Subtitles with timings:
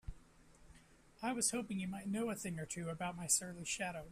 [1.21, 4.05] I was hoping you might know a thing or two about my surly shadow?